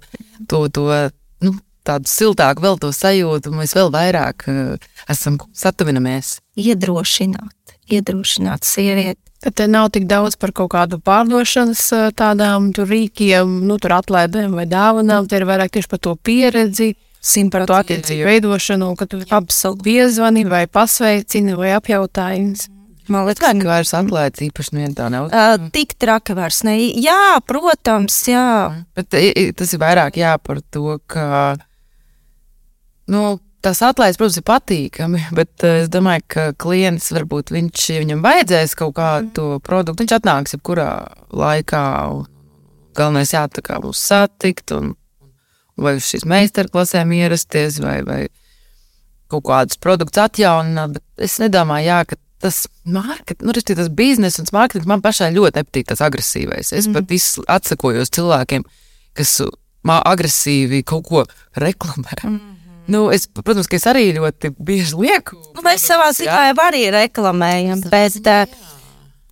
[0.51, 0.85] to, to
[1.45, 1.55] nu,
[1.87, 6.37] tādu siltāku vēl to sajūtu, un mēs vēl vairāk uh, esam satuvinamies.
[6.59, 9.21] iedrošināt, iedrošināt sievieti.
[9.39, 13.95] Tad te nav tik daudz par kaut kādu pārdošanas ā, tādām tur rīkiem, nu, tur
[13.95, 15.29] atlaidēm vai dāvanām.
[15.31, 16.89] Te ir vairāk tieši par to pieredzi,
[17.67, 22.67] to attiecību veidošanu, ka tu absolūti piezvani vai pasveicini vai apjautājums.
[23.09, 25.31] Man liekas, Tā kā vairs atlaides īpaši neviena tā nav.
[25.33, 26.75] uh, tik traki vairs ne.
[27.01, 28.85] Jā, protams, jā.
[28.95, 31.55] Bet i- i- tas ir vairāk jā, par to, ka
[33.07, 35.23] nu, tas atlaides, protams, ir patīkami.
[35.39, 40.15] Bet uh, es domāju, ka klients varbūt viņš, viņam vajadzēs kaut kādu to produktu, viņš
[40.19, 40.89] atnāks jebkurā
[41.33, 41.83] laikā.
[42.13, 42.27] un
[42.99, 44.93] Galvenais jā, tā kā mūs satikt, un
[45.81, 48.21] vai uz šīs meistarklasēm ierasties, vai, vai
[49.29, 50.97] kaut kādus produktus atjaunināt.
[50.97, 55.31] Bet es nedomāju, jā, ka tas market, nu, respektīvi, tas biznesa un mārketings man pašai
[55.35, 56.71] ļoti nepatīk tas agresīvais.
[56.71, 56.95] Es mm.
[56.95, 58.63] pat izs- atsakojos cilvēkiem,
[59.17, 59.35] kas
[59.89, 61.25] agresīvi kaut ko
[61.59, 62.21] reklamē.
[62.23, 62.55] Mm.
[62.89, 65.37] Nu, es, protams, ka es arī ļoti bieži lieku.
[65.53, 68.61] Nu, mēs savā ziņā jau arī reklamējam, bet uh,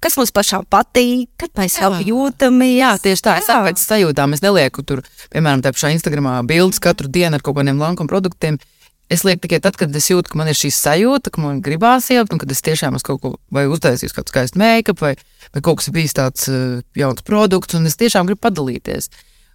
[0.04, 2.74] kas mums pašām patīk, kad mēs jau jūtamies.
[2.78, 4.36] Jā, tieši tā, es saprotu, pēc sajūtām.
[4.38, 8.60] Es nelieku tur, piemēram, tā pašā Instagramā bildes katru dienu ar kaut kādiem lankuma produktiem.
[9.08, 12.10] Es lieku tikai tad, kad es jūtu, ka man ir šī sajūta, ka man gribās
[12.12, 15.14] ielikt, un kad es tiešām esmu kaut ko vai uztaisījis, kādu skaistu make-up, vai,
[15.56, 19.08] vai kaut kas bijis tāds uh, jauns produkts, un es tiešām gribu padalīties.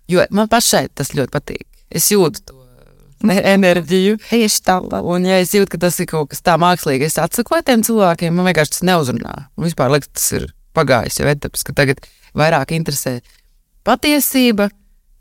[0.09, 1.69] Jo man pašai tas ļoti patīk.
[1.93, 2.62] Es jūtu to
[3.31, 4.19] enerģiju.
[4.31, 4.79] Tieši tā.
[5.01, 8.35] Un, ja es jūtu, ka tas ir kaut kas tāds mākslīgs, es atsaku tiem cilvēkiem,
[8.35, 9.37] man vienkārši tas neuzrunā.
[9.57, 12.03] Un vispār liekas, tas ir pagājis jau etapas, ka tagad
[12.39, 13.19] vairāk interesē
[13.87, 14.71] patiesība,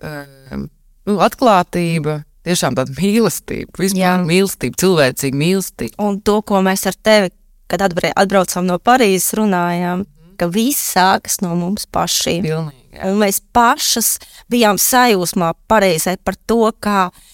[0.01, 0.67] um,
[1.09, 2.21] nu, atklātība.
[2.41, 5.93] Tiešām tāda mīlestība, vispār mīlestība, cilvēcīga mīlestība.
[6.01, 7.29] Un to, ko mēs ar tevi,
[7.69, 10.07] kad atbraucām no Parīzes, runājām,
[10.41, 12.41] ka viss sākas no mums pašiem.
[12.41, 13.11] Pilnīgi, jā.
[13.13, 14.15] Mēs pašas
[14.49, 17.27] bijām sajūsmā Parīzē par to, kā Uh,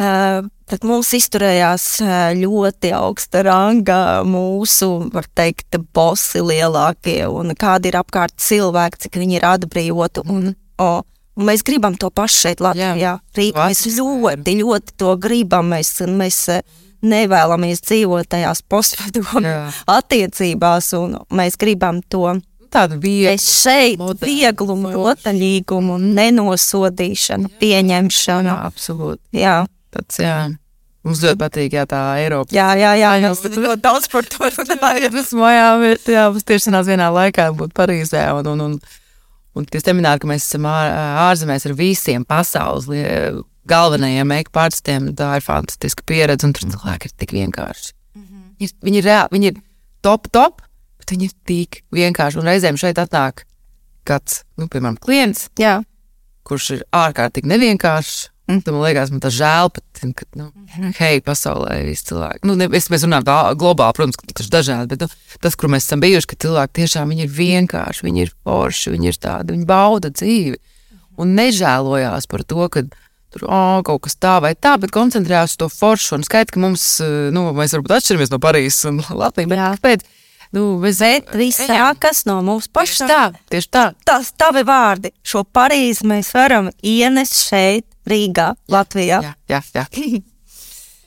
[0.00, 8.00] pret mums izturējās uh, ļoti augsta ranga mūsu, var teikt, bosi lielākie un kādi ir
[8.00, 10.24] apkārt cilvēki, cik viņi ir atbrīvoti.
[10.32, 11.00] Un, oh,
[11.36, 13.18] un mēs gribam to pašu šeit Latvijā.
[13.36, 15.74] Rīt, mēs ļoti, ļoti to gribam.
[15.74, 16.62] Mēs, mēs uh,
[17.02, 19.42] nevēlamies dzīvot tajās postpadomu
[19.98, 22.38] attiecībās un mēs gribam to.
[22.70, 28.46] Tādu vieglu, Es šeit vieglumu, rotaļīgumu, nenosodīšanu, pieņemšanu.
[28.46, 29.40] Jā, absolūti.
[29.40, 29.56] Jā.
[29.94, 30.36] Tāds, jā.
[31.06, 32.52] Mums ļoti patīk, jā, tā Eiropa.
[32.52, 33.28] Jā, jā, jā, jā.
[33.32, 34.50] Mēs ļoti daudz par to
[35.88, 38.26] ir, jā, mums tieši sanās vienā laikā būt Parīzē.
[38.36, 38.74] Un, un, un,
[39.56, 40.92] un tie semināri, ka mēs esam ār,
[41.30, 42.90] ārzemēs ar visiem pasaules
[43.70, 46.44] galvenajiem make-up artistiem, tā ir fantastiska pieredze.
[46.48, 47.94] Un tur cilvēki ir tik vienkārši.
[48.60, 49.60] Ir, viņi ir reāli, viņi ir
[50.04, 50.60] top, top,
[51.00, 52.42] bet viņi ir tik vienkārši.
[52.42, 53.46] Un reizēm šeit atnāk
[54.08, 55.78] kāds, nu, piemēram, klients, Jā,
[56.48, 58.28] kurš ir ārkārtīgi nevienkāršs.
[58.50, 58.62] Mm.
[58.66, 60.48] Tad man liekas, man tas žēl, pat, ka, nu,
[60.98, 62.42] hei, pasaulē ir visi cilvēki.
[62.48, 65.58] Nu, ne, es, mēs runājam tā globāli, protams, ka tas ir dažādi, bet nu, tas,
[65.60, 69.20] kur mēs esam bijuši, ka cilvēki tiešām viņi ir vienkārši, viņi ir forši, viņi ir
[69.22, 70.58] tādi, viņi bauda dzīvi
[71.20, 72.84] un nežēlojās par to, ka
[73.30, 76.16] tur oh, kaut kas tā vai tā, bet koncentrējās uz to foršu.
[76.18, 76.86] Un skaidrs, ka mums,
[77.34, 80.02] nu, mēs varbūt atšķiramies no Parīzes un Latvijas?
[80.56, 83.10] Nu, mēs, bet viss sākas no mums tieši pašiem.
[83.10, 83.20] tā,
[83.52, 83.84] tieši tā.
[84.06, 85.12] Tas tavi vārdi.
[85.22, 89.22] Šo Parīzi mēs varam ienest šeit, Rīgā, Latvijā.
[89.22, 89.86] Jā, jā, jā.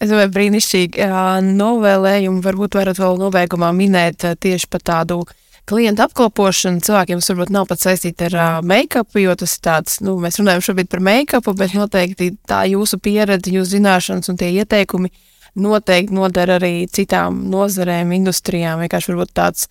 [0.03, 2.41] Es domāju, brīnišķīgi ā, novēlējumi.
[2.43, 5.21] Varbūt varat vēl nobeigumā minēt tieši par tādu
[5.69, 6.81] klientu apkalpošanu.
[6.83, 10.65] Cilvēkiem tas varbūt nav pat saistīti ar make-up, jo tas ir tāds, nu, mēs runājam
[10.67, 15.13] šobrīd par make-up, bet noteikti tā jūsu pieredze, jūsu zināšanas un tie ieteikumi
[15.59, 18.81] noteikti noder arī citām nozarēm, industrijām.
[18.83, 19.67] Vienkārši varbūt tāds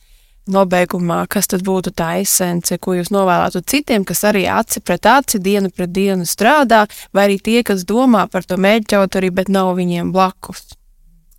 [0.51, 5.39] nobeigumā, kas tad būtu tā esence, ko jūs novēlētu citiem, kas arī aci pret aci,
[5.43, 9.75] dienu pret dienu strādā, vai arī tie, kas domā par to mēģinājumu, arī, bet nav
[9.79, 10.75] viņiem blakus.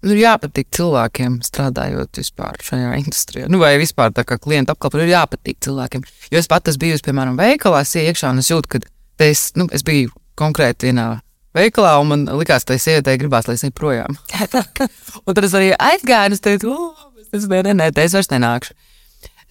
[0.03, 3.47] Nu, ir jāpatīk cilvēkiem, strādājot vispār šajā industrijā.
[3.51, 6.03] Nu, vai vispār tā kā klienta apkalpošana, ir jāpatīk cilvēkiem.
[6.32, 8.82] Jo es pat esmu bijusi, piemēram, veikalā, iekšā un es jūtu, ka
[9.23, 11.08] es, nu, es biju konkrēti vienā
[11.58, 14.18] veikalā, un man likās, ka tai sievietei gribās, lai es eju projām.
[15.26, 16.78] un tad es arī aizgāju, un es teicu,
[17.34, 18.76] es nē, nē, te es vairs nenākšu.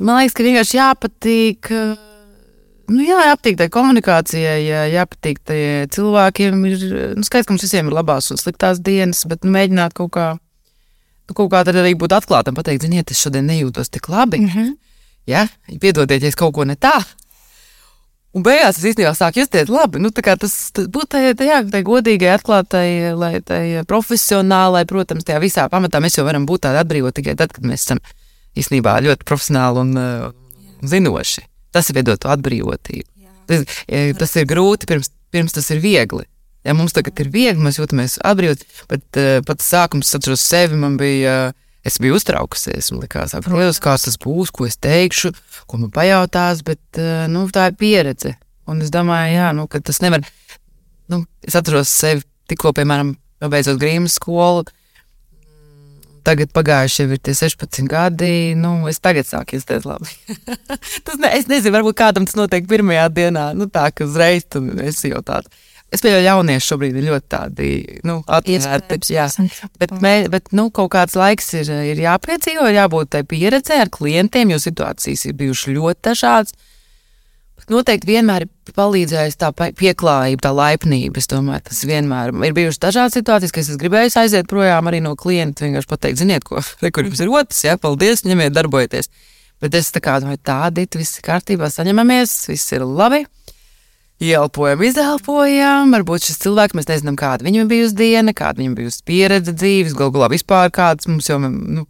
[0.03, 1.71] Man liekas, ka vienkārši jāpatīk.
[2.93, 5.59] Nu, jā, jāpatīk tai komunikācijai, jā, jāpatīk tai
[5.95, 6.65] cilvēkiem.
[6.69, 6.87] Ir
[7.19, 10.29] nu, skaidrs, ka mums visiem ir labās un sliktās dienas, bet nu, mēģināt kaut kā,
[11.29, 14.43] nu, kaut kā tad arī būt atklātam, pateikt, ziniet, es šodien nejūtos tik labi.
[14.43, 14.73] Mm -hmm.
[15.31, 15.47] Jā,
[15.79, 16.99] piedodiet, ja es kaut ko ne tā.
[18.33, 20.01] Un beigās es īstenībā sāku justies labi.
[20.01, 22.87] Nu, tas būtu tai, tai, jā, tai godīgai, atklātai,
[23.45, 27.67] tai profesionālai, protams, tajā visā pamatā mēs jau varam būt tādi atbrīvoti tikai tad, kad
[27.69, 28.01] mēs esam
[28.57, 30.29] īstenībā ļoti profesionāli un uh,
[30.81, 31.45] zinoši.
[31.77, 33.09] Tas ir veidot to atbrīvotību.
[33.51, 36.25] Tas, ja, tas ir grūti, pirms, pirms tas ir viegli.
[36.65, 40.81] Ja mums tagad ir viegli, mēs jūtamies atbrīvoti, bet uh, pats sākums, es atceros sevi,
[40.81, 41.37] man bija.
[41.51, 45.33] Uh, Es biju uztraukusies, man liekas, protams, kāds tas būs, ko es teikšu,
[45.67, 48.37] ko man pajautās, bet uh, nu, tā ir pieredze.
[48.71, 50.23] Un es domāju, jā, nu, ka tas nevar.
[51.11, 54.63] Nu, es atceros sevi tikko, piemēram, pabeidzot grīmas skolu.
[56.23, 58.31] Tagad pagājuši jau ir tie 16 gadi.
[58.55, 60.07] Nu, es tagad sāku justies labi.
[61.09, 63.49] tas ne, es nezinu, varbūt kādam tas notiek pirmajā dienā.
[63.59, 65.51] Nu, tā kā uzreiz tur es jau tādu.
[65.93, 67.71] Es pieņemu, ka jaunieši šobrīd ir ļoti tādi
[68.09, 69.13] nu, atvērti.
[69.13, 69.27] Jā,
[69.81, 73.93] bet, mē, bet nu, kaut kāds laiks ir, ir jāpiedzīvo, ir jābūt tai pieredzē ar
[73.93, 76.57] klientiem, jo situācijas ir bijušas ļoti dažādas.
[77.61, 81.21] Bet noteikti vienmēr ir palīdzējusi tā pieklājība, tā laipnība.
[81.21, 85.13] Es domāju, tas vienmēr ir bijušas dažādas situācijas, kas es gribēju aiziet projām arī no
[85.21, 85.67] klienta.
[85.69, 89.13] Vienkārši pateikt, ziniet, ko re, kur jums ir otrs, jā, paldies, ņemiet, darbojieties.
[89.63, 93.27] Bet es tā kā domāju, tādi viss ir kārtībā, saņemamies, viss ir labi.
[94.23, 95.91] Ielpojam, izelpojam.
[95.97, 100.15] Varbūt šis cilvēks, mēs nezinām, kāda viņam bijusi diena, kāda viņam bijusi pieredze dzīves, galu
[100.15, 101.87] galā vispār kāds mums jau, nu,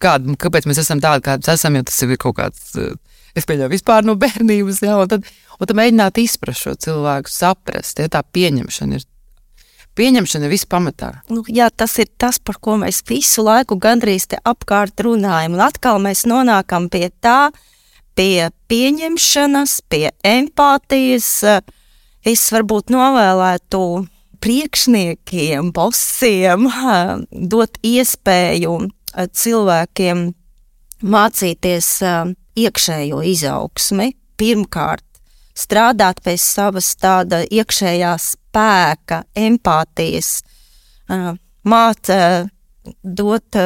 [0.00, 2.94] kāda, kāpēc mēs esam tādi, kādi esam, jo tas ir kaut kāds, eh,
[3.36, 8.08] es pieļauju, vispār no bērnības, un tad, un tad mēģināt izprast šo cilvēku, saprast, ja
[8.08, 9.04] tā pieņemšana ir.
[9.94, 11.12] Pieņemšana ir viss pamatā.
[11.30, 15.54] Nu, jā, tas ir tas, par ko mēs visu laiku gandrīz te apkārt runājam.
[15.54, 17.52] Un atkal mēs nonākam pie tā,
[18.18, 21.28] pie pieņemšanas, pie empātijas.
[22.24, 23.78] Es varbūt novēlētu
[24.40, 26.70] priekšniekiem, bosiem
[27.52, 28.78] dot iespēju
[29.12, 30.22] cilvēkiem
[31.04, 31.90] mācīties
[32.64, 34.08] iekšējo izaugsmi.
[34.40, 35.04] Pirmkārt,
[35.52, 40.40] strādāt pie savas tāda iekšējā spēka, empātijas,
[41.62, 42.50] mācīt,
[43.04, 43.56] dot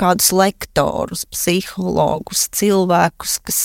[0.00, 3.60] kādus lektorus, psihologus, cilvēkus, kas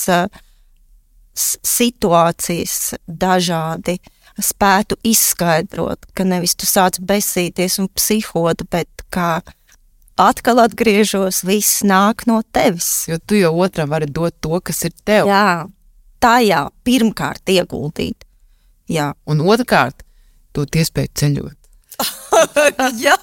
[1.72, 3.98] situācijas dažādi
[4.46, 9.40] spētu izskaidrot, ka nevis tu sāc besīties un psihot, bet kā
[10.22, 13.08] atkal atgriežos, viss nāk no tevis.
[13.10, 15.30] Jo tu jau otram vari dot to, kas ir tev.
[15.30, 15.66] Jā,
[16.22, 18.28] tajā pirmkārt ieguldīt.
[18.92, 19.12] Jā.
[19.30, 20.04] Un otrkārt,
[20.56, 21.58] dot iespēju ceļot.
[23.06, 23.14] Jā,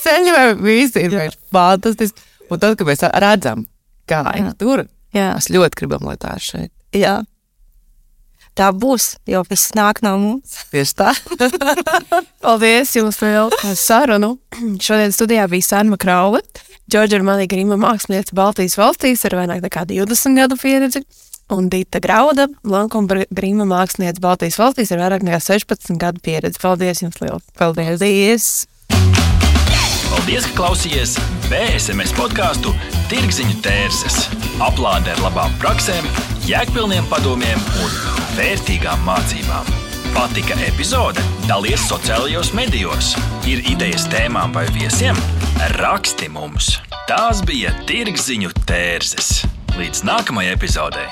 [0.00, 2.24] ceļojumi visi ir fantastiski.
[2.48, 3.66] Un tad, kad mēs redzam,
[4.08, 5.32] kā ir tur, jā.
[5.36, 6.72] mēs ļoti gribam, lai tā ir šeit.
[6.96, 7.18] jā.
[8.58, 10.58] Tā būs, jo viss nāk no mums.
[10.72, 11.12] Tieši tā.
[12.44, 14.34] Paldies jums par sarunu.
[14.76, 16.42] Šodien studijā bija Sārma Kraule,
[16.92, 21.00] Džordža ar mani grima mākslinieca Baltijas valstīs ar vairāk nekā 20 gadu pieredzi.
[21.52, 26.60] Un Dita Grauda, Lankuma grima mākslinieca Baltijas valstīs ar vairāk nekā 16 gadu pieredzi.
[26.60, 27.48] Paldies jums liels!
[27.56, 28.50] Paldies!
[30.12, 31.16] Paldies, ka klausījāties
[31.48, 32.74] BSMS podkāstu
[33.08, 34.26] Tirziņu tērses.
[34.64, 36.10] Aplāde ar labām praktiskām,
[36.48, 39.68] jēgpilniem padomiem un vērtīgām mācībām.
[40.12, 41.22] Patika epizode?
[41.48, 43.12] Dalies sociālajos medijos.
[43.48, 45.18] Ir idejas tēmām vai viesiem?
[45.78, 46.74] Raksti mums!
[47.08, 49.42] Tās bija Tirziņu tērzes.
[49.76, 51.08] Līdz nākamajai epizodei!